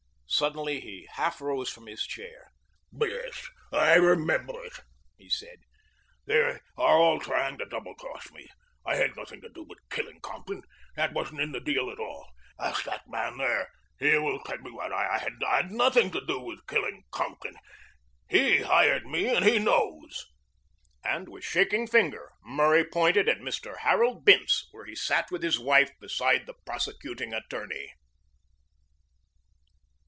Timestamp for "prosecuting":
26.65-27.33